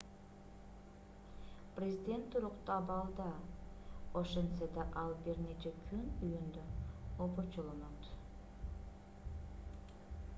президент 1.79 2.25
туруктуу 2.35 2.73
абалда 2.77 3.27
ошентсе 4.21 4.69
да 4.77 4.85
ал 5.03 5.13
бир 5.27 5.43
нече 5.49 5.75
күн 5.91 6.01
үйүндө 6.29 6.65
обочолонот 7.27 8.11